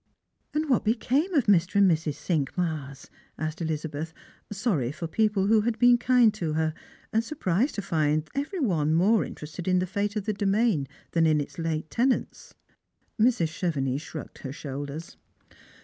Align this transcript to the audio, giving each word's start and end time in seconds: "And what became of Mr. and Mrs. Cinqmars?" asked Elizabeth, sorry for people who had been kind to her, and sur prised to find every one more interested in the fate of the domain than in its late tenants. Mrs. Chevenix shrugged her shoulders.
"And 0.55 0.67
what 0.67 0.83
became 0.83 1.31
of 1.35 1.45
Mr. 1.45 1.75
and 1.75 1.87
Mrs. 1.91 2.15
Cinqmars?" 2.15 3.07
asked 3.37 3.61
Elizabeth, 3.61 4.15
sorry 4.51 4.91
for 4.91 5.05
people 5.05 5.45
who 5.45 5.61
had 5.61 5.77
been 5.77 5.99
kind 5.99 6.33
to 6.33 6.53
her, 6.53 6.73
and 7.13 7.23
sur 7.23 7.35
prised 7.35 7.75
to 7.75 7.83
find 7.83 8.27
every 8.33 8.59
one 8.59 8.95
more 8.95 9.23
interested 9.23 9.67
in 9.67 9.77
the 9.77 9.85
fate 9.85 10.15
of 10.15 10.25
the 10.25 10.33
domain 10.33 10.87
than 11.11 11.27
in 11.27 11.39
its 11.39 11.59
late 11.59 11.91
tenants. 11.91 12.55
Mrs. 13.19 13.49
Chevenix 13.49 14.01
shrugged 14.01 14.39
her 14.39 14.51
shoulders. 14.51 15.17